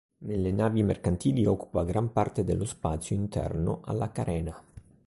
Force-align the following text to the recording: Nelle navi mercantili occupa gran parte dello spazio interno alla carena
Nelle 0.25 0.51
navi 0.51 0.81
mercantili 0.81 1.45
occupa 1.45 1.83
gran 1.83 2.11
parte 2.11 2.43
dello 2.43 2.65
spazio 2.65 3.15
interno 3.15 3.81
alla 3.85 4.11
carena 4.11 4.59